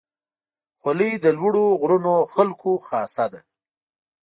خولۍ 0.79 1.11
د 1.23 1.25
لوړو 1.37 1.65
غرونو 1.81 2.13
خلکو 2.33 2.71
خاصه 2.87 3.25
ده. 3.33 3.39